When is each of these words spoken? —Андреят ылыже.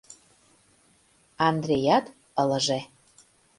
—Андреят 1.47 2.05
ылыже. 2.41 2.79